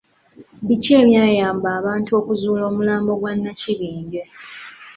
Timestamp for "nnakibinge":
3.35-4.23